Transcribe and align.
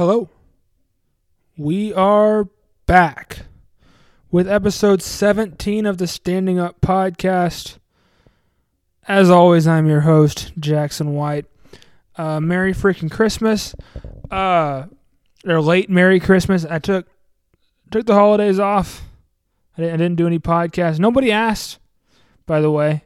Hello. 0.00 0.30
We 1.58 1.92
are 1.92 2.48
back 2.86 3.40
with 4.30 4.48
episode 4.48 5.02
17 5.02 5.84
of 5.84 5.98
the 5.98 6.06
Standing 6.06 6.58
Up 6.58 6.80
podcast. 6.80 7.76
As 9.06 9.28
always, 9.28 9.68
I'm 9.68 9.86
your 9.86 10.00
host, 10.00 10.54
Jackson 10.58 11.12
White. 11.12 11.44
Uh, 12.16 12.40
Merry 12.40 12.72
freaking 12.72 13.10
Christmas. 13.10 13.74
Uh, 14.30 14.86
or 15.46 15.60
late 15.60 15.90
Merry 15.90 16.18
Christmas. 16.18 16.64
I 16.64 16.78
took 16.78 17.06
took 17.90 18.06
the 18.06 18.14
holidays 18.14 18.58
off. 18.58 19.02
I 19.76 19.82
didn't, 19.82 19.92
I 19.92 19.96
didn't 19.98 20.16
do 20.16 20.26
any 20.26 20.38
podcasts. 20.38 20.98
Nobody 20.98 21.30
asked, 21.30 21.78
by 22.46 22.62
the 22.62 22.70
way. 22.70 23.04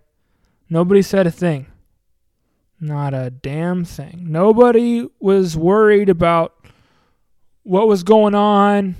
Nobody 0.71 1.03
said 1.03 1.27
a 1.27 1.33
thing. 1.33 1.67
Not 2.79 3.15
a 3.15 3.31
damn 3.31 3.85
thing. 3.85 4.27
Nobody 4.29 5.09
was 5.19 5.57
worried 5.57 6.09
about 6.09 6.64
what 7.65 7.89
was 7.89 8.03
going 8.03 8.35
on. 8.35 8.97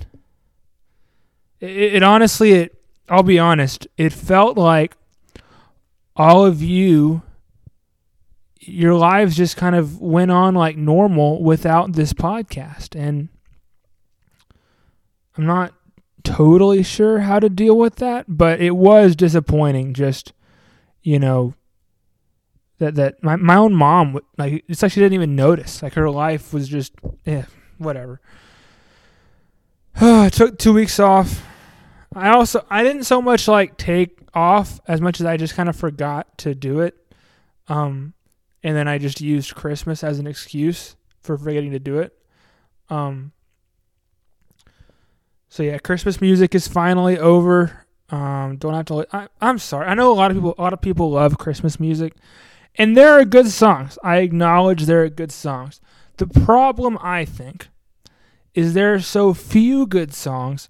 It, 1.61 1.95
it, 1.95 2.03
honestly, 2.03 2.51
it. 2.51 2.75
I'll 3.07 3.23
be 3.23 3.39
honest. 3.39 3.87
It 3.97 4.11
felt 4.11 4.57
like 4.57 4.97
all 6.15 6.43
of 6.45 6.61
you, 6.61 7.21
your 8.59 8.95
lives 8.95 9.37
just 9.37 9.55
kind 9.55 9.75
of 9.75 10.01
went 10.01 10.31
on 10.31 10.55
like 10.55 10.75
normal 10.75 11.41
without 11.41 11.93
this 11.93 12.13
podcast, 12.13 12.99
and 12.99 13.29
I'm 15.37 15.45
not 15.45 15.73
totally 16.23 16.81
sure 16.81 17.19
how 17.19 17.39
to 17.39 17.49
deal 17.49 17.77
with 17.77 17.97
that, 17.97 18.25
but 18.27 18.59
it 18.59 18.75
was 18.75 19.15
disappointing. 19.15 19.93
Just 19.93 20.33
you 21.03 21.19
know 21.19 21.53
that 22.79 22.95
that 22.95 23.23
my 23.23 23.35
my 23.35 23.55
own 23.55 23.75
mom 23.75 24.19
like 24.37 24.65
it's 24.67 24.81
like 24.81 24.91
she 24.91 24.99
didn't 24.99 25.13
even 25.13 25.35
notice. 25.35 25.83
Like 25.83 25.93
her 25.93 26.09
life 26.09 26.53
was 26.53 26.67
just 26.67 26.93
yeah, 27.23 27.45
whatever. 27.77 28.19
I 30.01 30.27
took 30.27 30.57
two 30.57 30.73
weeks 30.73 30.99
off. 30.99 31.45
I 32.13 32.29
also 32.29 32.65
I 32.69 32.83
didn't 32.83 33.05
so 33.05 33.21
much 33.21 33.47
like 33.47 33.77
take 33.77 34.19
off 34.33 34.81
as 34.89 34.99
much 34.99 35.21
as 35.21 35.25
I 35.25 35.37
just 35.37 35.55
kind 35.55 35.69
of 35.69 35.75
forgot 35.75 36.37
to 36.39 36.53
do 36.53 36.81
it. 36.81 36.95
Um, 37.69 38.13
and 38.61 38.75
then 38.75 38.89
I 38.89 38.97
just 38.97 39.21
used 39.21 39.55
Christmas 39.55 40.03
as 40.03 40.19
an 40.19 40.27
excuse 40.27 40.97
for 41.21 41.37
forgetting 41.37 41.71
to 41.71 41.79
do 41.79 41.99
it. 41.99 42.13
Um, 42.89 43.31
so 45.47 45.63
yeah, 45.63 45.77
Christmas 45.77 46.19
music 46.19 46.53
is 46.53 46.67
finally 46.67 47.17
over. 47.17 47.85
Um, 48.09 48.57
don't 48.57 48.73
have 48.73 48.85
to. 48.87 49.07
I, 49.13 49.29
I'm 49.39 49.57
sorry. 49.59 49.87
I 49.87 49.93
know 49.93 50.11
a 50.11 50.13
lot 50.13 50.29
of 50.29 50.35
people. 50.35 50.55
A 50.57 50.61
lot 50.61 50.73
of 50.73 50.81
people 50.81 51.11
love 51.11 51.37
Christmas 51.37 51.79
music, 51.79 52.15
and 52.75 52.97
there 52.97 53.13
are 53.13 53.23
good 53.23 53.47
songs. 53.47 53.97
I 54.03 54.17
acknowledge 54.17 54.83
there 54.83 55.03
are 55.03 55.09
good 55.09 55.31
songs. 55.31 55.79
The 56.17 56.27
problem, 56.27 56.97
I 57.01 57.23
think, 57.23 57.69
is 58.55 58.73
there 58.73 58.93
are 58.93 58.99
so 58.99 59.33
few 59.33 59.85
good 59.85 60.13
songs 60.13 60.69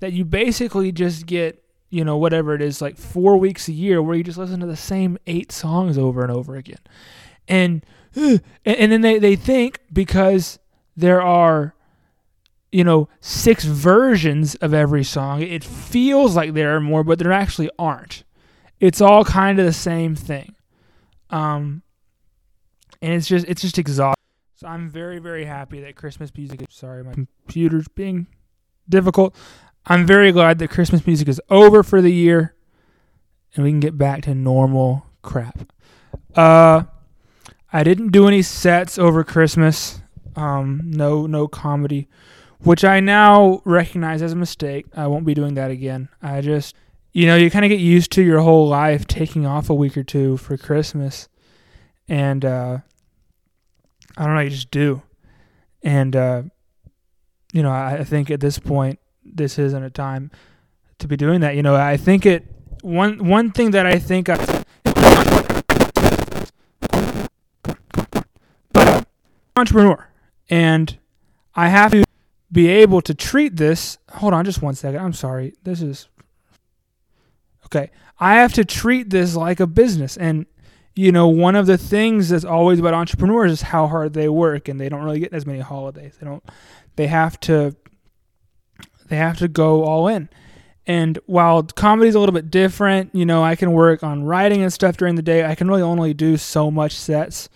that 0.00 0.12
you 0.12 0.24
basically 0.24 0.90
just 0.90 1.26
get, 1.26 1.62
you 1.90 2.04
know, 2.04 2.16
whatever 2.16 2.54
it 2.54 2.62
is, 2.62 2.80
like 2.80 2.96
four 2.96 3.36
weeks 3.36 3.68
a 3.68 3.72
year 3.72 4.02
where 4.02 4.16
you 4.16 4.24
just 4.24 4.38
listen 4.38 4.60
to 4.60 4.66
the 4.66 4.76
same 4.76 5.18
eight 5.26 5.52
songs 5.52 5.98
over 5.98 6.22
and 6.22 6.32
over 6.32 6.56
again. 6.56 6.80
And 7.46 7.84
and 8.16 8.40
then 8.92 9.02
they, 9.02 9.18
they 9.18 9.36
think 9.36 9.80
because 9.92 10.58
there 10.96 11.22
are 11.22 11.74
you 12.72 12.82
know 12.82 13.08
six 13.20 13.64
versions 13.64 14.54
of 14.56 14.74
every 14.74 15.04
song 15.04 15.40
it 15.40 15.62
feels 15.62 16.34
like 16.34 16.52
there 16.52 16.74
are 16.74 16.80
more 16.80 17.04
but 17.04 17.18
there 17.18 17.32
actually 17.32 17.70
aren't 17.78 18.24
it's 18.80 19.00
all 19.00 19.24
kind 19.24 19.58
of 19.58 19.64
the 19.64 19.72
same 19.72 20.14
thing 20.16 20.54
um 21.30 21.82
and 23.00 23.12
it's 23.12 23.28
just 23.28 23.46
it's 23.46 23.62
just 23.62 23.78
exhausting 23.78 24.15
so 24.56 24.66
I'm 24.66 24.88
very, 24.88 25.18
very 25.18 25.44
happy 25.44 25.80
that 25.82 25.96
Christmas 25.96 26.32
music 26.34 26.62
is 26.62 26.68
sorry, 26.70 27.04
my 27.04 27.12
computer's 27.12 27.88
being 27.88 28.26
difficult. 28.88 29.36
I'm 29.84 30.06
very 30.06 30.32
glad 30.32 30.58
that 30.58 30.70
Christmas 30.70 31.06
music 31.06 31.28
is 31.28 31.40
over 31.50 31.82
for 31.82 32.00
the 32.00 32.10
year 32.10 32.54
and 33.54 33.64
we 33.64 33.70
can 33.70 33.80
get 33.80 33.98
back 33.98 34.22
to 34.22 34.34
normal 34.34 35.06
crap. 35.22 35.70
Uh 36.34 36.84
I 37.70 37.84
didn't 37.84 38.12
do 38.12 38.26
any 38.26 38.40
sets 38.40 38.98
over 38.98 39.22
Christmas. 39.24 40.00
Um 40.34 40.80
no 40.84 41.26
no 41.26 41.46
comedy, 41.48 42.08
which 42.60 42.82
I 42.82 43.00
now 43.00 43.60
recognize 43.66 44.22
as 44.22 44.32
a 44.32 44.36
mistake. 44.36 44.86
I 44.96 45.06
won't 45.06 45.26
be 45.26 45.34
doing 45.34 45.54
that 45.54 45.70
again. 45.70 46.08
I 46.22 46.40
just 46.40 46.74
you 47.12 47.26
know, 47.26 47.36
you 47.36 47.50
kind 47.50 47.64
of 47.64 47.68
get 47.68 47.80
used 47.80 48.10
to 48.12 48.22
your 48.22 48.40
whole 48.40 48.68
life 48.68 49.06
taking 49.06 49.44
off 49.44 49.68
a 49.70 49.74
week 49.74 49.96
or 49.96 50.02
two 50.02 50.38
for 50.38 50.56
Christmas. 50.56 51.28
And 52.08 52.44
uh 52.44 52.78
I 54.16 54.24
don't 54.24 54.34
know, 54.34 54.40
you 54.40 54.50
just 54.50 54.70
do. 54.70 55.02
And, 55.82 56.16
uh, 56.16 56.42
you 57.52 57.62
know, 57.62 57.70
I, 57.70 57.98
I 57.98 58.04
think 58.04 58.30
at 58.30 58.40
this 58.40 58.58
point, 58.58 58.98
this 59.24 59.58
isn't 59.58 59.82
a 59.82 59.90
time 59.90 60.30
to 60.98 61.08
be 61.08 61.16
doing 61.16 61.40
that. 61.40 61.56
You 61.56 61.62
know, 61.62 61.74
I 61.74 61.96
think 61.96 62.24
it, 62.26 62.46
one, 62.82 63.26
one 63.28 63.50
thing 63.50 63.72
that 63.72 63.86
I 63.86 63.98
think 63.98 64.28
I, 64.28 64.64
entrepreneur 69.56 70.08
and 70.50 70.98
I 71.54 71.68
have 71.68 71.92
to 71.92 72.04
be 72.52 72.68
able 72.68 73.00
to 73.02 73.14
treat 73.14 73.56
this. 73.56 73.98
Hold 74.12 74.34
on 74.34 74.44
just 74.44 74.62
one 74.62 74.74
second. 74.74 75.00
I'm 75.00 75.12
sorry. 75.12 75.54
This 75.64 75.82
is 75.82 76.08
okay. 77.66 77.90
I 78.20 78.36
have 78.36 78.52
to 78.54 78.64
treat 78.64 79.10
this 79.10 79.34
like 79.34 79.60
a 79.60 79.66
business 79.66 80.16
and 80.16 80.46
you 80.96 81.12
know, 81.12 81.28
one 81.28 81.54
of 81.54 81.66
the 81.66 81.76
things 81.76 82.30
that's 82.30 82.44
always 82.44 82.78
about 82.80 82.94
entrepreneurs 82.94 83.52
is 83.52 83.62
how 83.62 83.86
hard 83.86 84.14
they 84.14 84.30
work 84.30 84.66
and 84.66 84.80
they 84.80 84.88
don't 84.88 85.04
really 85.04 85.20
get 85.20 85.34
as 85.34 85.44
many 85.44 85.60
holidays. 85.60 86.16
They 86.18 86.26
don't 86.26 86.42
they 86.96 87.06
have 87.06 87.38
to 87.40 87.76
they 89.08 89.16
have 89.16 89.36
to 89.38 89.46
go 89.46 89.84
all 89.84 90.08
in. 90.08 90.30
And 90.86 91.18
while 91.26 91.62
comedy 91.62 92.08
is 92.08 92.14
a 92.14 92.20
little 92.20 92.32
bit 92.32 92.50
different, 92.50 93.14
you 93.14 93.26
know, 93.26 93.44
I 93.44 93.56
can 93.56 93.72
work 93.72 94.02
on 94.02 94.24
writing 94.24 94.62
and 94.62 94.72
stuff 94.72 94.96
during 94.96 95.16
the 95.16 95.22
day. 95.22 95.44
I 95.44 95.54
can 95.54 95.68
really 95.68 95.82
only 95.82 96.14
do 96.14 96.36
so 96.36 96.70
much 96.70 96.94
sets, 96.94 97.48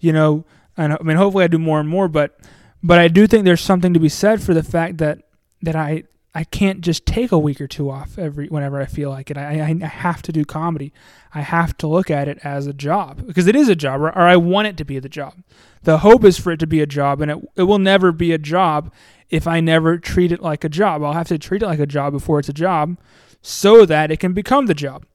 you 0.00 0.12
know, 0.12 0.44
and 0.76 0.94
I 0.94 0.98
mean 1.02 1.16
hopefully 1.16 1.44
I 1.44 1.48
do 1.48 1.58
more 1.58 1.78
and 1.78 1.88
more, 1.88 2.08
but 2.08 2.40
but 2.82 2.98
I 2.98 3.06
do 3.06 3.28
think 3.28 3.44
there's 3.44 3.60
something 3.60 3.94
to 3.94 4.00
be 4.00 4.08
said 4.08 4.42
for 4.42 4.52
the 4.52 4.64
fact 4.64 4.98
that 4.98 5.20
that 5.62 5.76
I 5.76 6.04
I 6.34 6.44
can't 6.44 6.80
just 6.80 7.06
take 7.06 7.32
a 7.32 7.38
week 7.38 7.60
or 7.60 7.66
two 7.66 7.90
off 7.90 8.16
every 8.16 8.46
whenever 8.46 8.80
I 8.80 8.86
feel 8.86 9.10
like 9.10 9.30
it. 9.30 9.36
I, 9.36 9.76
I, 9.82 9.86
have 9.86 10.22
to 10.22 10.32
do 10.32 10.44
comedy. 10.44 10.92
I 11.34 11.40
have 11.40 11.76
to 11.78 11.88
look 11.88 12.08
at 12.08 12.28
it 12.28 12.38
as 12.44 12.68
a 12.68 12.72
job 12.72 13.26
because 13.26 13.48
it 13.48 13.56
is 13.56 13.68
a 13.68 13.74
job, 13.74 14.00
or, 14.00 14.10
or 14.10 14.22
I 14.22 14.36
want 14.36 14.68
it 14.68 14.76
to 14.76 14.84
be 14.84 15.00
the 15.00 15.08
job. 15.08 15.42
The 15.82 15.98
hope 15.98 16.24
is 16.24 16.38
for 16.38 16.52
it 16.52 16.60
to 16.60 16.68
be 16.68 16.80
a 16.80 16.86
job, 16.86 17.20
and 17.20 17.32
it 17.32 17.38
it 17.56 17.62
will 17.64 17.80
never 17.80 18.12
be 18.12 18.32
a 18.32 18.38
job 18.38 18.92
if 19.28 19.48
I 19.48 19.58
never 19.60 19.98
treat 19.98 20.30
it 20.30 20.40
like 20.40 20.62
a 20.62 20.68
job. 20.68 21.02
I'll 21.02 21.14
have 21.14 21.28
to 21.28 21.38
treat 21.38 21.62
it 21.62 21.66
like 21.66 21.80
a 21.80 21.86
job 21.86 22.12
before 22.12 22.38
it's 22.38 22.48
a 22.48 22.52
job, 22.52 22.96
so 23.42 23.84
that 23.86 24.12
it 24.12 24.18
can 24.18 24.32
become 24.32 24.66
the 24.66 24.74
job. 24.74 25.06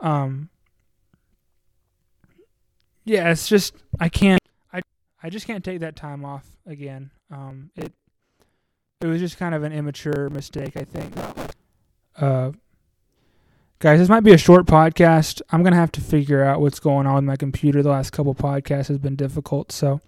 Um. 0.00 0.50
Yeah, 3.04 3.30
it's 3.30 3.48
just 3.48 3.74
I 3.98 4.10
can't. 4.10 4.40
I 4.74 4.82
I 5.22 5.30
just 5.30 5.46
can't 5.46 5.64
take 5.64 5.80
that 5.80 5.96
time 5.96 6.22
off 6.22 6.44
again. 6.66 7.12
Um. 7.30 7.70
It 7.76 7.94
it 9.04 9.08
was 9.08 9.20
just 9.20 9.36
kind 9.36 9.54
of 9.54 9.62
an 9.62 9.72
immature 9.72 10.30
mistake, 10.30 10.78
I 10.78 10.84
think. 10.84 11.12
Uh, 12.16 12.52
guys, 13.78 13.98
this 13.98 14.08
might 14.08 14.24
be 14.24 14.32
a 14.32 14.38
short 14.38 14.64
podcast. 14.64 15.42
I'm 15.50 15.62
gonna 15.62 15.76
have 15.76 15.92
to 15.92 16.00
figure 16.00 16.42
out 16.42 16.62
what's 16.62 16.80
going 16.80 17.06
on 17.06 17.16
with 17.16 17.24
my 17.24 17.36
computer. 17.36 17.82
The 17.82 17.90
last 17.90 18.12
couple 18.12 18.34
podcasts 18.34 18.88
has 18.88 18.96
been 18.96 19.14
difficult, 19.14 19.72
so 19.72 20.00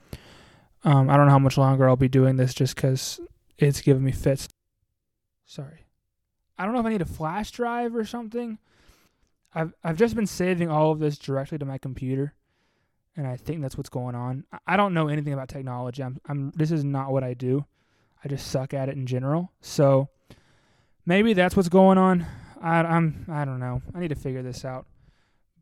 um, 0.82 1.10
I 1.10 1.16
don't 1.18 1.26
know 1.26 1.32
how 1.32 1.38
much 1.38 1.58
longer 1.58 1.86
I'll 1.86 1.96
be 1.96 2.08
doing 2.08 2.36
this, 2.36 2.54
just 2.54 2.74
because 2.74 3.20
it's 3.58 3.82
giving 3.82 4.02
me 4.02 4.12
fits. 4.12 4.48
Sorry, 5.44 5.84
I 6.56 6.64
don't 6.64 6.72
know 6.72 6.80
if 6.80 6.86
I 6.86 6.90
need 6.90 7.02
a 7.02 7.04
flash 7.04 7.50
drive 7.50 7.94
or 7.94 8.06
something. 8.06 8.58
I've 9.54 9.74
I've 9.84 9.98
just 9.98 10.14
been 10.14 10.26
saving 10.26 10.70
all 10.70 10.90
of 10.90 11.00
this 11.00 11.18
directly 11.18 11.58
to 11.58 11.66
my 11.66 11.76
computer, 11.76 12.32
and 13.14 13.26
I 13.26 13.36
think 13.36 13.60
that's 13.60 13.76
what's 13.76 13.90
going 13.90 14.14
on. 14.14 14.44
I 14.66 14.78
don't 14.78 14.94
know 14.94 15.08
anything 15.08 15.34
about 15.34 15.50
technology. 15.50 16.02
I'm 16.02 16.18
I'm 16.26 16.50
this 16.52 16.70
is 16.70 16.82
not 16.82 17.12
what 17.12 17.24
I 17.24 17.34
do. 17.34 17.66
I 18.24 18.28
just 18.28 18.48
suck 18.48 18.74
at 18.74 18.88
it 18.88 18.96
in 18.96 19.06
general. 19.06 19.52
So 19.60 20.08
maybe 21.04 21.32
that's 21.32 21.56
what's 21.56 21.68
going 21.68 21.98
on. 21.98 22.26
I, 22.60 22.80
I'm 22.80 23.26
I 23.28 23.44
don't 23.44 23.60
know. 23.60 23.82
I 23.94 24.00
need 24.00 24.08
to 24.08 24.14
figure 24.14 24.42
this 24.42 24.64
out. 24.64 24.86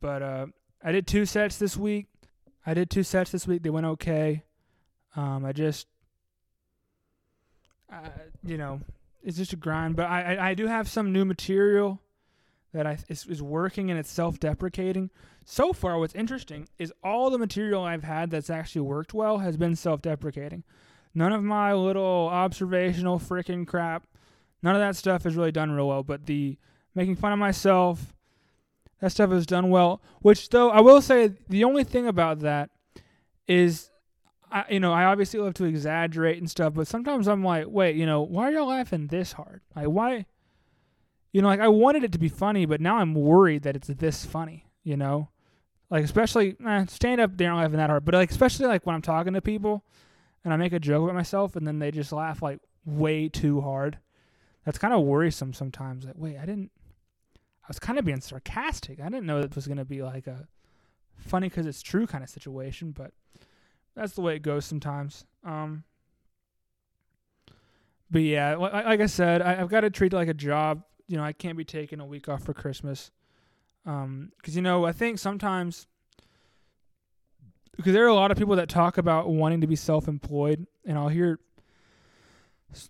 But 0.01 0.23
uh, 0.23 0.47
I 0.83 0.93
did 0.93 1.07
two 1.07 1.27
sets 1.27 1.59
this 1.59 1.77
week. 1.77 2.07
I 2.67 2.75
did 2.75 2.91
two 2.91 3.03
sets 3.03 3.31
this 3.31 3.47
week. 3.47 3.63
They 3.63 3.71
went 3.71 3.87
okay. 3.87 4.45
Um, 5.17 5.45
I 5.45 5.53
just, 5.53 5.87
you 8.45 8.57
know, 8.57 8.81
it's 9.23 9.37
just 9.37 9.53
a 9.53 9.57
grind. 9.57 9.97
But 9.97 10.07
I, 10.07 10.35
I, 10.35 10.51
I 10.51 10.55
do 10.55 10.67
have 10.67 10.89
some 10.89 11.13
new 11.13 11.25
material 11.25 12.01
that 12.73 12.87
I 12.87 12.99
is, 13.09 13.27
is 13.27 13.43
working 13.43 13.91
and 13.91 13.99
it's 13.99 14.11
self-deprecating. 14.11 15.11
So 15.45 15.73
far, 15.73 15.99
what's 15.99 16.15
interesting 16.15 16.69
is 16.79 16.93
all 17.03 17.31
the 17.31 17.39
material 17.39 17.83
I've 17.83 18.05
had 18.05 18.31
that's 18.31 18.51
actually 18.51 18.83
worked 18.83 19.15
well 19.15 19.39
has 19.39 19.57
been 19.57 19.77
self-deprecating. 19.77 20.65
None 21.15 21.33
of 21.33 21.43
my 21.43 21.73
little 21.73 22.29
observational 22.31 23.19
freaking 23.19 23.67
crap, 23.67 24.07
none 24.63 24.75
of 24.75 24.81
that 24.81 24.97
stuff 24.97 25.27
is 25.27 25.37
really 25.37 25.53
done 25.53 25.71
real 25.71 25.89
well. 25.89 26.03
But 26.03 26.27
the 26.27 26.59
making 26.95 27.17
fun 27.17 27.33
of 27.33 27.39
myself, 27.39 28.15
that 29.01 29.11
stuff 29.11 29.33
is 29.33 29.47
done 29.47 29.71
well. 29.71 30.03
Which, 30.23 30.49
though, 30.49 30.71
I 30.71 30.81
will 30.81 31.01
say 31.01 31.33
the 31.49 31.65
only 31.65 31.85
thing 31.85 32.07
about 32.07 32.41
that 32.41 32.71
is 33.47 33.91
I, 34.55 34.65
you 34.71 34.79
know, 34.79 34.93
I 34.93 35.05
obviously 35.05 35.41
love 35.41 35.55
to 35.55 35.65
exaggerate 35.65 36.39
and 36.39 36.49
stuff, 36.49 36.75
but 36.75 36.87
sometimes 36.87 37.27
I'm 37.27 37.43
like, 37.43 37.67
wait, 37.69 37.97
you 37.97 38.07
know, 38.07 38.23
why 38.23 38.49
are 38.49 38.53
y'all 38.53 38.69
laughing 38.69 39.09
this 39.09 39.33
hard? 39.33 39.63
Like, 39.75 39.89
why? 39.89 40.27
You 41.33 41.43
know, 41.43 41.49
like 41.49 41.59
I 41.59 41.67
wanted 41.67 42.05
it 42.05 42.13
to 42.13 42.19
be 42.19 42.29
funny, 42.29 42.65
but 42.65 42.81
now 42.81 42.99
I'm 42.99 43.15
worried 43.15 43.65
that 43.65 43.75
it's 43.75 43.89
this 43.89 44.25
funny. 44.25 44.67
You 44.85 44.97
know, 44.97 45.29
like 45.91 46.05
especially 46.05 46.57
eh, 46.65 46.85
stand 46.89 47.21
up, 47.21 47.37
they 47.37 47.47
aren't 47.47 47.59
laughing 47.59 47.79
that 47.79 47.91
hard, 47.91 48.05
but 48.05 48.15
like 48.15 48.31
especially 48.31 48.67
like 48.67 48.87
when 48.87 48.95
I'm 48.95 49.03
talking 49.03 49.33
to 49.33 49.43
people 49.43 49.85
and 50.45 50.53
I 50.53 50.57
make 50.57 50.73
a 50.73 50.81
joke 50.81 51.05
about 51.05 51.15
myself 51.15 51.57
and 51.57 51.67
then 51.67 51.79
they 51.79 51.91
just 51.91 52.13
laugh 52.13 52.43
like 52.43 52.61
way 52.85 53.29
too 53.29 53.61
hard. 53.61 53.99
That's 54.65 54.79
kind 54.79 54.95
of 54.95 55.03
worrisome 55.03 55.53
sometimes. 55.53 56.05
Like, 56.05 56.15
wait, 56.17 56.37
I 56.39 56.47
didn't. 56.47 56.71
I 57.63 57.69
was 57.69 57.79
kind 57.79 57.99
of 57.99 58.05
being 58.05 58.21
sarcastic. 58.21 59.01
I 59.01 59.05
didn't 59.05 59.25
know 59.25 59.41
that 59.41 59.51
it 59.51 59.55
was 59.55 59.67
going 59.67 59.79
to 59.79 59.87
be 59.87 60.03
like 60.03 60.27
a 60.27 60.47
funny 61.17 61.49
because 61.49 61.67
it's 61.67 61.83
true 61.83 62.07
kind 62.07 62.23
of 62.23 62.29
situation, 62.29 62.93
but 62.93 63.13
that's 63.97 64.13
the 64.13 64.21
way 64.21 64.37
it 64.37 64.43
goes 64.43 64.67
sometimes. 64.67 65.25
Um, 65.45 65.85
but 68.11 68.23
yeah, 68.23 68.57
like, 68.57 68.73
like 68.73 69.01
I 69.01 69.07
said, 69.07 69.41
I, 69.41 69.55
have 69.55 69.71
got 69.71 69.81
to 69.81 69.91
treat 69.91 70.13
it 70.13 70.17
like 70.17 70.29
a 70.29 70.35
job. 70.35 70.83
You 71.09 71.17
know, 71.17 71.25
I 71.25 71.33
can't 71.33 71.57
be 71.57 71.65
taking 71.65 72.01
a 72.01 72.07
week 72.07 72.29
off 72.29 72.45
for 72.45 72.53
Christmas. 72.53 73.11
Um, 73.87 74.33
because 74.37 74.57
you 74.57 74.63
know, 74.63 74.85
I 74.85 74.93
think 74.93 75.19
sometimes 75.19 75.87
because 77.77 77.93
there 77.93 78.05
are 78.05 78.09
a 78.09 78.15
lot 78.15 78.31
of 78.31 78.39
people 78.39 78.57
that 78.57 78.69
talk 78.69 78.99
about 78.99 79.29
wanting 79.29 79.61
to 79.61 79.67
be 79.67 79.77
self-employed, 79.77 80.67
and 80.85 80.99
I'll 80.99 81.09
hear 81.09 81.39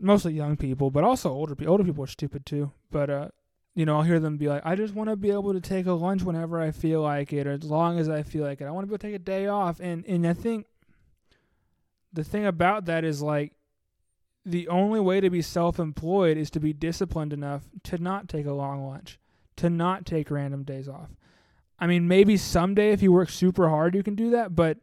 mostly 0.01 0.33
young 0.33 0.57
people, 0.57 0.91
but 0.91 1.05
also 1.05 1.31
older 1.31 1.55
people. 1.55 1.73
Older 1.73 1.85
people 1.85 2.05
are 2.05 2.09
stupid 2.09 2.47
too, 2.47 2.73
but 2.91 3.11
uh, 3.11 3.29
you 3.75 3.85
know, 3.85 3.97
I'll 3.97 4.03
hear 4.03 4.21
them 4.21 4.37
be 4.37 4.49
like, 4.49 4.63
I 4.65 4.77
just 4.77 4.95
want 4.95 5.11
to 5.11 5.17
be 5.17 5.31
able 5.31 5.53
to 5.53 5.61
take 5.61 5.87
a 5.87 5.93
lunch 5.93 6.23
whenever 6.23 6.61
I 6.61 6.71
feel 6.71 7.03
like 7.03 7.33
it, 7.33 7.47
or 7.47 7.53
as 7.53 7.65
long 7.65 7.99
as 7.99 8.09
I 8.09 8.23
feel 8.23 8.45
like 8.45 8.61
it. 8.61 8.67
I 8.67 8.71
want 8.71 8.85
to 8.85 8.89
be 8.89 8.93
able 8.93 8.99
to 8.99 9.07
take 9.07 9.17
a 9.17 9.19
day 9.19 9.47
off. 9.47 9.81
And, 9.81 10.05
and 10.07 10.27
I 10.27 10.33
think 10.33 10.67
the 12.13 12.25
thing 12.25 12.47
about 12.47 12.85
that 12.87 13.05
is 13.05 13.21
like, 13.21 13.53
the 14.47 14.69
only 14.69 15.01
way 15.01 15.21
to 15.21 15.31
be 15.31 15.43
self 15.43 15.79
employed 15.79 16.37
is 16.37 16.51
to 16.51 16.61
be 16.61 16.73
disciplined 16.73 17.33
enough 17.33 17.63
to 17.85 17.99
not 17.99 18.29
take 18.29 18.47
a 18.47 18.53
long 18.53 18.87
lunch, 18.87 19.19
to 19.57 19.71
not 19.71 20.05
take 20.05 20.31
random 20.31 20.65
days 20.65 20.89
off. 20.89 21.09
I 21.79 21.87
mean, 21.87 22.07
maybe 22.09 22.37
someday 22.37 22.93
if 22.93 23.03
you 23.03 23.13
work 23.13 23.31
super 23.31 23.69
hard, 23.69 23.95
you 23.95 24.03
can 24.03 24.15
do 24.15 24.31
that, 24.31 24.55
but 24.55 24.79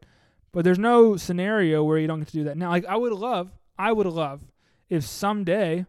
but 0.51 0.65
there's 0.65 0.79
no 0.79 1.15
scenario 1.15 1.83
where 1.83 1.97
you 1.97 2.07
don't 2.07 2.19
get 2.19 2.27
to 2.27 2.33
do 2.33 2.43
that. 2.45 2.57
Now, 2.57 2.69
like 2.69 2.85
I 2.85 2.97
would 2.97 3.13
love, 3.13 3.51
I 3.77 3.91
would 3.91 4.07
love 4.07 4.41
if 4.89 5.05
someday 5.05 5.85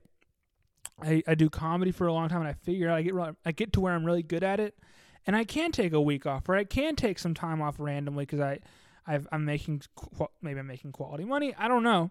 I, 1.03 1.23
I 1.27 1.35
do 1.35 1.51
comedy 1.51 1.91
for 1.91 2.07
a 2.07 2.13
long 2.13 2.29
time 2.29 2.41
and 2.41 2.49
I 2.49 2.53
figure 2.53 2.89
out 2.89 2.97
I 2.97 3.03
get 3.03 3.15
I 3.45 3.53
get 3.53 3.73
to 3.75 3.81
where 3.81 3.93
I'm 3.93 4.05
really 4.05 4.23
good 4.23 4.45
at 4.45 4.61
it 4.61 4.77
and 5.27 5.37
I 5.37 5.45
can 5.45 5.73
take 5.73 5.93
a 5.93 6.01
week 6.01 6.27
off 6.27 6.49
or 6.49 6.55
I 6.55 6.65
can 6.65 6.97
take 6.97 7.19
some 7.19 7.35
time 7.35 7.61
off 7.61 7.77
randomly 7.79 8.25
because 8.25 8.41
I 8.41 8.61
i 9.07 9.19
am 9.33 9.45
making 9.45 9.83
maybe 10.41 10.61
I'm 10.61 10.67
making 10.67 10.93
quality 10.93 11.25
money 11.25 11.55
I 11.59 11.69
don't 11.69 11.83
know 11.83 12.11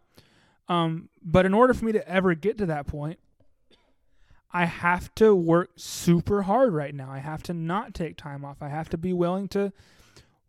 um, 0.68 1.10
but 1.22 1.46
in 1.46 1.54
order 1.54 1.74
for 1.74 1.86
me 1.86 1.94
to 1.94 2.08
ever 2.08 2.34
get 2.36 2.58
to 2.60 2.66
that 2.68 2.88
point 2.88 3.20
I 4.54 4.66
have 4.66 5.14
to 5.16 5.34
work 5.36 5.72
super 5.76 6.44
hard 6.44 6.74
right 6.74 6.94
now 6.94 7.10
I 7.10 7.20
have 7.20 7.44
to 7.44 7.54
not 7.54 7.94
take 7.94 8.18
time 8.18 8.44
off 8.44 8.58
I 8.62 8.70
have 8.70 8.90
to 8.90 8.98
be 8.98 9.14
willing 9.14 9.48
to 9.50 9.72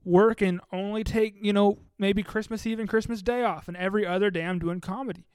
work 0.04 0.40
and 0.40 0.60
only 0.72 1.04
take 1.04 1.36
you 1.40 1.52
know 1.52 1.78
maybe 1.98 2.22
Christmas 2.22 2.66
Eve 2.66 2.80
and 2.80 2.88
Christmas 2.88 3.22
Day 3.22 3.44
off 3.44 3.68
and 3.68 3.76
every 3.76 4.06
other 4.06 4.30
day 4.30 4.44
I'm 4.44 4.58
doing 4.58 4.80
comedy 4.80 5.26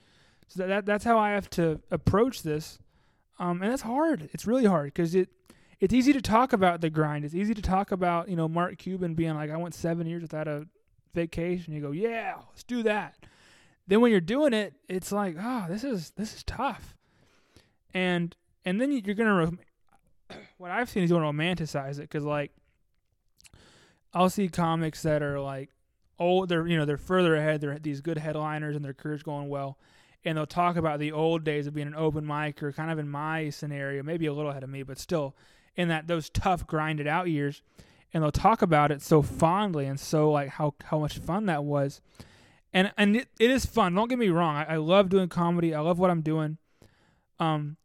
so 0.48 0.60
that, 0.60 0.68
that 0.68 0.86
that's 0.86 1.04
how 1.04 1.18
I 1.18 1.32
have 1.32 1.50
to 1.52 1.82
approach 1.92 2.44
this 2.44 2.80
um, 3.40 3.62
and 3.62 3.72
that's 3.72 3.84
hard. 3.84 4.30
It's 4.34 4.48
really 4.48 4.66
hard 4.66 4.94
because 4.94 5.16
it 5.16 5.30
it's 5.80 5.94
easy 5.94 6.12
to 6.14 6.22
talk 6.22 6.54
about 6.54 6.82
the 6.82 6.90
grind. 6.90 7.24
It's 7.24 7.36
easy 7.36 7.54
to 7.54 7.62
talk 7.62 7.92
about 7.92 8.30
you 8.30 8.36
know 8.36 8.48
Mark 8.48 8.78
Cuban 8.78 9.14
being 9.14 9.36
like, 9.36 9.52
I 9.52 9.58
went 9.58 9.76
seven 9.76 10.08
years 10.08 10.22
without 10.22 10.48
a 10.48 10.68
vacation. 11.14 11.74
You 11.74 11.82
go, 11.82 11.92
yeah, 11.92 12.36
let's 12.50 12.64
do 12.64 12.84
that. 12.84 13.16
Then 13.88 14.02
when 14.02 14.12
you're 14.12 14.20
doing 14.20 14.54
it, 14.54 14.74
it's 14.90 15.12
like, 15.12 15.36
oh, 15.40 15.66
this 15.70 15.84
is 15.84 16.12
this 16.12 16.36
is 16.36 16.44
tough. 16.44 16.96
And 17.94 18.36
and 18.68 18.82
then 18.82 18.92
you're 18.92 19.16
gonna 19.16 19.52
what 20.58 20.72
I've 20.72 20.90
seen 20.90 21.04
is 21.04 21.10
you 21.10 21.16
want 21.16 21.38
to 21.38 21.44
romanticize 21.44 22.00
it 22.00 22.02
because 22.02 22.26
like 22.26 22.52
I'll 24.14 24.30
see 24.30 24.50
comics 24.50 25.04
that 25.04 25.24
are 25.24 25.40
like 25.40 25.70
oh 26.20 26.46
they're 26.46 26.68
you 26.68 26.78
know 26.78 26.86
they're 26.86 26.98
further 26.98 27.36
ahead. 27.36 27.62
They're 27.62 27.80
these 27.80 28.02
good 28.02 28.18
headliners 28.18 28.76
and 28.76 28.84
their 28.84 28.94
career's 28.94 29.24
going 29.24 29.48
well 29.48 29.78
and 30.26 30.38
they'll 30.38 30.46
talk 30.46 30.76
about 30.76 31.00
the 31.00 31.14
old 31.14 31.46
days 31.46 31.68
of 31.68 31.74
being 31.74 31.88
an 31.88 31.96
open 31.96 32.28
mic 32.28 32.62
or 32.62 32.74
kind 32.74 32.92
of 32.92 33.00
in 33.00 33.08
my 33.08 33.50
scenario, 33.50 34.04
maybe 34.04 34.26
a 34.26 34.34
little 34.34 34.52
ahead 34.52 34.64
of 34.64 34.70
me, 34.70 34.84
but 34.84 35.00
still 35.00 35.34
in 35.78 35.88
that 35.88 36.08
those 36.08 36.30
tough 36.30 36.68
grinded 36.68 37.08
out 37.08 37.30
years. 37.30 37.62
And 38.14 38.24
they'll 38.24 38.32
talk 38.32 38.62
about 38.62 38.92
it 38.92 39.02
so 39.02 39.22
fondly 39.22 39.86
and 39.86 40.00
so 40.00 40.32
like 40.32 40.50
how, 40.50 40.74
how 40.86 41.00
much 41.00 41.20
fun 41.20 41.46
that 41.46 41.64
was. 41.64 42.02
And 42.74 42.92
and 42.98 43.16
it, 43.16 43.30
it 43.40 43.50
is 43.50 43.66
fun. 43.66 43.96
Don't 43.96 44.10
get 44.10 44.20
me 44.20 44.28
wrong. 44.28 44.56
I, 44.58 44.74
I 44.74 44.76
love 44.76 45.08
doing 45.08 45.30
comedy. 45.30 45.74
I 45.74 45.80
love 45.80 46.00
what 46.00 46.10
I'm 46.12 46.22
doing. 46.22 46.58
Um, 47.40 47.78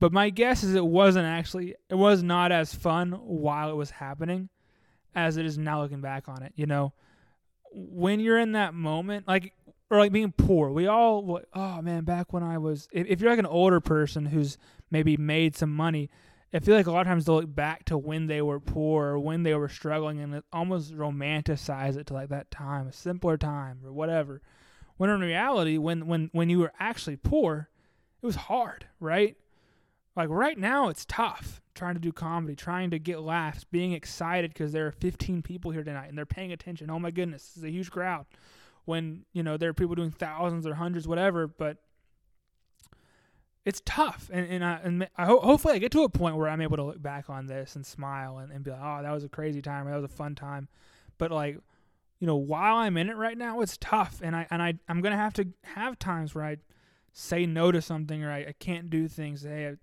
but 0.00 0.12
my 0.12 0.30
guess 0.30 0.62
is 0.62 0.74
it 0.74 0.84
wasn't 0.84 1.26
actually 1.26 1.74
it 1.88 1.94
was 1.94 2.22
not 2.22 2.52
as 2.52 2.74
fun 2.74 3.12
while 3.12 3.70
it 3.70 3.76
was 3.76 3.90
happening 3.90 4.48
as 5.14 5.36
it 5.36 5.46
is 5.46 5.58
now 5.58 5.82
looking 5.82 6.00
back 6.00 6.28
on 6.28 6.42
it. 6.42 6.52
You 6.56 6.66
know, 6.66 6.92
when 7.72 8.20
you're 8.20 8.38
in 8.38 8.52
that 8.52 8.74
moment, 8.74 9.26
like 9.26 9.52
or 9.90 9.98
like 9.98 10.12
being 10.12 10.32
poor. 10.32 10.70
We 10.70 10.86
all, 10.86 11.40
oh 11.54 11.82
man, 11.82 12.04
back 12.04 12.32
when 12.32 12.42
I 12.42 12.58
was, 12.58 12.88
if, 12.92 13.06
if, 13.08 13.20
you're 13.20 13.30
like 13.30 13.38
an 13.38 13.46
older 13.46 13.80
person 13.80 14.26
who's 14.26 14.58
maybe 14.90 15.16
made 15.16 15.56
some 15.56 15.74
money, 15.74 16.10
I 16.52 16.60
feel 16.60 16.76
like 16.76 16.86
a 16.86 16.92
lot 16.92 17.02
of 17.02 17.06
times 17.06 17.24
they'll 17.24 17.36
look 17.36 17.54
back 17.54 17.84
to 17.86 17.98
when 17.98 18.26
they 18.26 18.40
were 18.42 18.60
poor 18.60 19.08
or 19.08 19.18
when 19.18 19.42
they 19.42 19.54
were 19.54 19.68
struggling 19.68 20.20
and 20.20 20.42
almost 20.52 20.94
romanticize 20.94 21.96
it 21.96 22.06
to 22.08 22.14
like 22.14 22.30
that 22.30 22.50
time, 22.50 22.86
a 22.86 22.92
simpler 22.92 23.36
time 23.36 23.80
or 23.84 23.92
whatever. 23.92 24.40
When 24.96 25.10
in 25.10 25.20
reality, 25.20 25.78
when 25.78 26.06
when 26.06 26.28
when 26.32 26.50
you 26.50 26.58
were 26.58 26.72
actually 26.80 27.16
poor, 27.16 27.68
it 28.20 28.26
was 28.26 28.34
hard, 28.34 28.86
right? 28.98 29.36
Like 30.18 30.30
right 30.30 30.58
now, 30.58 30.88
it's 30.88 31.04
tough 31.04 31.62
trying 31.76 31.94
to 31.94 32.00
do 32.00 32.10
comedy, 32.10 32.56
trying 32.56 32.90
to 32.90 32.98
get 32.98 33.20
laughs, 33.20 33.62
being 33.62 33.92
excited 33.92 34.52
because 34.52 34.72
there 34.72 34.84
are 34.88 34.90
15 34.90 35.42
people 35.42 35.70
here 35.70 35.84
tonight 35.84 36.08
and 36.08 36.18
they're 36.18 36.26
paying 36.26 36.50
attention. 36.50 36.90
Oh 36.90 36.98
my 36.98 37.12
goodness, 37.12 37.44
this 37.46 37.58
is 37.58 37.62
a 37.62 37.70
huge 37.70 37.92
crowd 37.92 38.26
when 38.84 39.26
you 39.32 39.44
know 39.44 39.56
there 39.56 39.70
are 39.70 39.74
people 39.74 39.94
doing 39.94 40.10
thousands 40.10 40.66
or 40.66 40.74
hundreds, 40.74 41.06
whatever. 41.06 41.46
But 41.46 41.76
it's 43.64 43.80
tough, 43.86 44.28
and 44.32 44.44
and 44.50 44.64
I 44.64 44.80
and 44.82 45.08
I 45.16 45.26
ho- 45.26 45.38
hopefully 45.38 45.74
I 45.74 45.78
get 45.78 45.92
to 45.92 46.02
a 46.02 46.08
point 46.08 46.36
where 46.36 46.48
I'm 46.48 46.62
able 46.62 46.78
to 46.78 46.84
look 46.84 47.00
back 47.00 47.30
on 47.30 47.46
this 47.46 47.76
and 47.76 47.86
smile 47.86 48.38
and, 48.38 48.50
and 48.50 48.64
be 48.64 48.72
like, 48.72 48.80
oh, 48.82 49.02
that 49.04 49.12
was 49.12 49.22
a 49.22 49.28
crazy 49.28 49.62
time, 49.62 49.86
that 49.86 49.94
was 49.94 50.04
a 50.04 50.08
fun 50.08 50.34
time. 50.34 50.66
But 51.18 51.30
like, 51.30 51.60
you 52.18 52.26
know, 52.26 52.34
while 52.34 52.74
I'm 52.74 52.96
in 52.96 53.08
it 53.08 53.16
right 53.16 53.38
now, 53.38 53.60
it's 53.60 53.76
tough, 53.76 54.20
and 54.20 54.34
I 54.34 54.48
and 54.50 54.60
I 54.60 54.80
I'm 54.88 55.00
gonna 55.00 55.16
have 55.16 55.34
to 55.34 55.46
have 55.62 55.96
times 55.96 56.34
where 56.34 56.44
I 56.44 56.56
say 57.12 57.46
no 57.46 57.70
to 57.70 57.80
something 57.80 58.24
or 58.24 58.32
I, 58.32 58.38
I 58.48 58.54
can't 58.58 58.90
do 58.90 59.06
things. 59.06 59.44
Hey, 59.44 59.76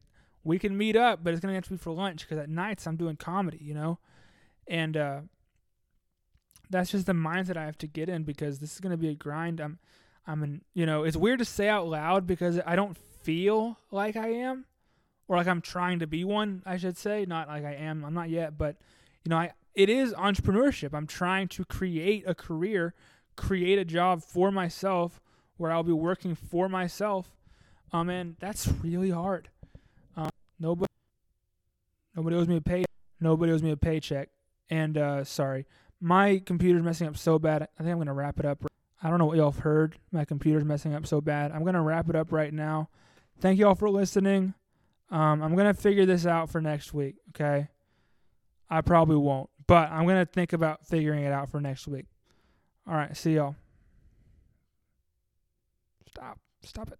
we 0.45 0.59
can 0.59 0.77
meet 0.77 0.95
up, 0.95 1.23
but 1.23 1.33
it's 1.33 1.41
gonna 1.41 1.55
have 1.55 1.65
to 1.65 1.71
be 1.71 1.77
for 1.77 1.91
lunch 1.91 2.21
because 2.21 2.37
at 2.37 2.49
nights 2.49 2.87
I'm 2.87 2.95
doing 2.95 3.17
comedy, 3.17 3.59
you 3.61 3.73
know, 3.73 3.99
and 4.67 4.95
uh, 4.95 5.19
that's 6.69 6.91
just 6.91 7.05
the 7.05 7.13
mindset 7.13 7.57
I 7.57 7.65
have 7.65 7.77
to 7.79 7.87
get 7.87 8.09
in 8.09 8.23
because 8.23 8.59
this 8.59 8.73
is 8.73 8.79
to 8.79 8.95
be 8.97 9.09
a 9.09 9.15
grind. 9.15 9.59
I'm, 9.59 9.79
I'm 10.25 10.43
in, 10.43 10.61
you 10.73 10.85
know, 10.85 11.03
it's 11.03 11.17
weird 11.17 11.39
to 11.39 11.45
say 11.45 11.67
out 11.67 11.87
loud 11.87 12.25
because 12.25 12.59
I 12.65 12.75
don't 12.75 12.97
feel 12.97 13.77
like 13.91 14.15
I 14.15 14.29
am 14.29 14.65
or 15.27 15.37
like 15.37 15.47
I'm 15.47 15.61
trying 15.61 15.99
to 15.99 16.07
be 16.07 16.23
one, 16.23 16.61
I 16.65 16.77
should 16.77 16.97
say. 16.97 17.25
Not 17.25 17.47
like 17.47 17.65
I 17.65 17.73
am, 17.73 18.05
I'm 18.05 18.13
not 18.13 18.29
yet, 18.29 18.57
but, 18.57 18.77
you 19.23 19.29
know, 19.29 19.37
I, 19.37 19.51
it 19.73 19.89
is 19.89 20.13
entrepreneurship. 20.13 20.93
I'm 20.93 21.07
trying 21.07 21.47
to 21.49 21.65
create 21.65 22.23
a 22.27 22.35
career, 22.35 22.93
create 23.35 23.77
a 23.79 23.85
job 23.85 24.23
for 24.23 24.51
myself 24.51 25.19
where 25.57 25.71
I'll 25.71 25.83
be 25.83 25.91
working 25.91 26.35
for 26.35 26.69
myself. 26.69 27.31
Um, 27.91 28.09
and 28.09 28.35
that's 28.39 28.67
really 28.67 29.11
hard. 29.11 29.49
Nobody, 30.59 30.91
nobody 32.15 32.35
owes 32.35 32.47
me 32.47 32.57
a 32.57 32.61
pay. 32.61 32.85
Nobody 33.19 33.51
owes 33.51 33.63
me 33.63 33.71
a 33.71 33.77
paycheck. 33.77 34.29
And 34.69 34.97
uh, 34.97 35.23
sorry, 35.23 35.65
my 35.99 36.41
computer's 36.45 36.83
messing 36.83 37.07
up 37.07 37.17
so 37.17 37.39
bad. 37.39 37.63
I 37.63 37.83
think 37.83 37.91
I'm 37.91 37.97
to 38.07 38.13
wrap 38.13 38.39
it 38.39 38.45
up. 38.45 38.63
I 39.01 39.09
don't 39.09 39.19
know 39.19 39.25
what 39.25 39.37
y'all 39.37 39.51
have 39.51 39.61
heard. 39.61 39.97
My 40.11 40.25
computer's 40.25 40.63
messing 40.63 40.93
up 40.93 41.05
so 41.05 41.21
bad. 41.21 41.51
I'm 41.51 41.63
to 41.75 41.81
wrap 41.81 42.09
it 42.09 42.15
up 42.15 42.31
right 42.31 42.53
now. 42.53 42.89
Thank 43.39 43.59
y'all 43.59 43.75
for 43.75 43.89
listening. 43.89 44.53
Um, 45.11 45.43
I'm 45.43 45.55
to 45.57 45.73
figure 45.73 46.05
this 46.05 46.25
out 46.25 46.49
for 46.49 46.61
next 46.61 46.93
week, 46.93 47.15
okay? 47.29 47.67
I 48.69 48.81
probably 48.81 49.17
won't, 49.17 49.49
but 49.67 49.91
I'm 49.91 50.05
to 50.07 50.25
think 50.25 50.53
about 50.53 50.85
figuring 50.87 51.23
it 51.23 51.31
out 51.31 51.49
for 51.49 51.61
next 51.61 51.87
week. 51.87 52.05
All 52.87 52.95
right, 52.95 53.15
see 53.15 53.35
y'all. 53.35 53.55
Stop. 56.09 56.39
Stop 56.63 56.91
it. 56.91 56.99